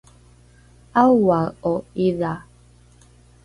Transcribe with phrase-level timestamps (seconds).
[1.01, 1.73] aoae’o
[2.05, 2.33] ’idha?